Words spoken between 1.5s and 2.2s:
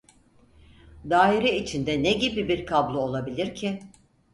içinde ne